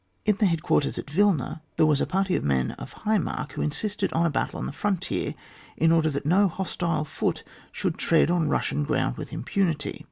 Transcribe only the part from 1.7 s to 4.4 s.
there was a party of men of high mark who insisted on a